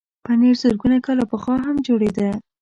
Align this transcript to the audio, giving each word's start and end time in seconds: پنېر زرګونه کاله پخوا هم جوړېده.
پنېر 0.25 0.55
زرګونه 0.63 0.97
کاله 1.05 1.23
پخوا 1.31 1.55
هم 1.65 1.75
جوړېده. 1.87 2.29